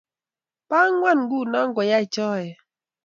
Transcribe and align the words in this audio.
bo 0.69 0.77
ang'wan 0.85 1.19
nguno 1.23 1.59
koyae 1.75 2.05
choe 2.13 2.47